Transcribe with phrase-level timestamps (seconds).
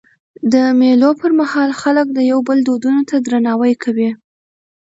[0.53, 4.09] د مېلو پر مهال خلک د یو بل دودونو ته درناوی کوي.